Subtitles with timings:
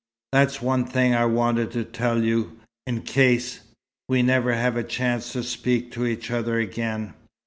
[0.31, 2.57] That's one thing I wanted to tell you,
[2.87, 3.59] in case
[4.09, 7.13] we never have a chance to speak to each other again.